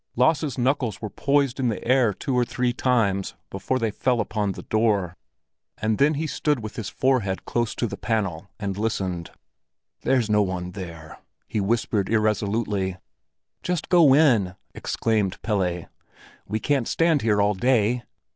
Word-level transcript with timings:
Lasse's 0.15 0.57
knuckles 0.57 0.99
were 0.99 1.11
poised 1.11 1.59
in 1.59 1.67
the 1.67 1.87
air 1.87 2.11
two 2.11 2.33
or 2.35 2.43
three 2.43 2.73
times 2.73 3.35
before 3.51 3.77
they 3.77 3.91
fell 3.91 4.19
upon 4.19 4.53
the 4.53 4.63
door; 4.63 5.15
and 5.77 5.99
then 5.99 6.15
he 6.15 6.25
stood 6.25 6.59
with 6.61 6.75
his 6.75 6.89
forehead 6.89 7.45
close 7.45 7.75
to 7.75 7.85
the 7.85 7.97
panel 7.97 8.49
and 8.59 8.79
listened. 8.79 9.29
"There's 10.01 10.27
no 10.27 10.41
one 10.41 10.71
there," 10.71 11.19
he 11.47 11.59
whispered 11.61 12.09
irresolutely. 12.09 12.97
"Just 13.61 13.89
go 13.89 14.15
in!" 14.15 14.55
exclaimed 14.73 15.39
Pelle. 15.43 15.85
"We 16.47 16.59
can't 16.59 16.87
stand 16.87 17.21
here 17.21 17.39
all 17.39 17.53
day." 17.53 18.01